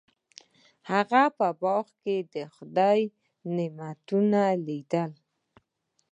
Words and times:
هغه 0.91 1.23
په 1.37 1.47
باغ 1.61 1.85
کې 2.01 2.15
د 2.33 2.35
خدای 2.55 2.99
نعمتونه 3.55 4.41
لیدل. 4.67 5.11